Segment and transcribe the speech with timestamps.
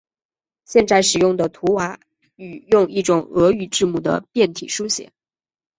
[0.65, 1.99] 现在使用的图瓦
[2.35, 5.11] 语用一种俄语字母的变体书写。